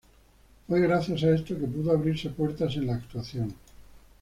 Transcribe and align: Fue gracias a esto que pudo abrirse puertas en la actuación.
Fue 0.67 0.81
gracias 0.81 1.21
a 1.23 1.29
esto 1.29 1.55
que 1.59 1.67
pudo 1.67 1.91
abrirse 1.91 2.31
puertas 2.31 2.75
en 2.75 2.87
la 2.87 2.95
actuación. 2.95 3.53